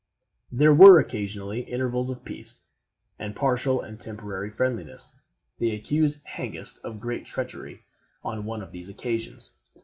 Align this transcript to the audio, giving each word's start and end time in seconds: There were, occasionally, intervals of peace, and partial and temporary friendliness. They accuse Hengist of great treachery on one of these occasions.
There 0.51 0.73
were, 0.73 0.99
occasionally, 0.99 1.59
intervals 1.59 2.09
of 2.09 2.25
peace, 2.25 2.63
and 3.19 3.35
partial 3.35 3.81
and 3.81 3.99
temporary 3.99 4.49
friendliness. 4.49 5.13
They 5.59 5.75
accuse 5.75 6.23
Hengist 6.23 6.79
of 6.83 6.99
great 6.99 7.25
treachery 7.25 7.83
on 8.23 8.45
one 8.45 8.63
of 8.63 8.71
these 8.71 8.89
occasions. 8.89 9.59